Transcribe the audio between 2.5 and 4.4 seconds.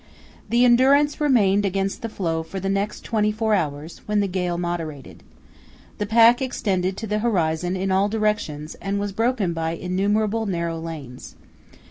the next twenty four hours, when the